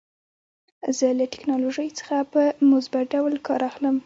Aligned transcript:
زه 0.97 1.07
له 1.19 1.25
ټکنالوژۍ 1.33 1.89
څخه 1.99 2.15
په 2.33 2.41
مثبت 2.71 3.05
ډول 3.13 3.33
کار 3.47 3.61
اخلم. 3.69 3.95